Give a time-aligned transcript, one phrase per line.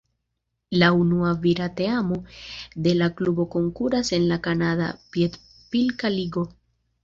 [0.83, 2.17] La unua vira teamo
[2.87, 6.49] de la klubo konkuras en la Kanada piedpilka ligo.